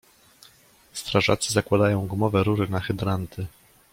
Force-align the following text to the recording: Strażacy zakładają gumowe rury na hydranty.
Strażacy 0.93 1.53
zakładają 1.53 2.07
gumowe 2.07 2.43
rury 2.43 2.67
na 2.67 2.79
hydranty. 2.79 3.45